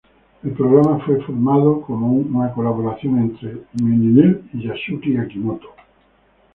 El 0.43 0.49
programa 0.53 0.97
fue 1.05 1.21
formado 1.25 1.79
como 1.81 2.07
una 2.11 2.51
colaboración 2.55 3.19
entre 3.19 3.65
Mnet 3.83 4.45
y 4.51 4.67
Yasushi 4.67 5.15
Akimoto. 5.17 5.67